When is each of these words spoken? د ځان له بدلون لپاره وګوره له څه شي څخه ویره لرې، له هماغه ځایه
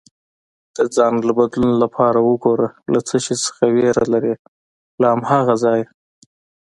د 0.75 0.77
ځان 0.95 1.13
له 1.27 1.33
بدلون 1.39 1.73
لپاره 1.83 2.19
وګوره 2.21 2.67
له 2.93 2.99
څه 3.07 3.15
شي 3.25 3.35
څخه 3.45 3.63
ویره 3.75 4.05
لرې، 4.13 4.35
له 5.01 5.07
هماغه 5.13 5.53
ځایه 5.63 5.87